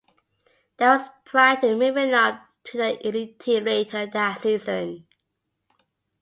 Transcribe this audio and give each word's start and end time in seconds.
That 0.77 0.97
was 0.97 1.09
prior 1.25 1.61
to 1.61 1.75
moving 1.77 2.11
up 2.15 2.47
to 2.63 2.77
the 2.79 3.07
Elite 3.07 3.39
team 3.39 3.65
later 3.65 4.07
that 4.07 4.39
season. 4.39 5.05